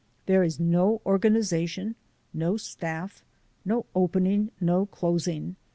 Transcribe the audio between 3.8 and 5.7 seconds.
opening, no closing.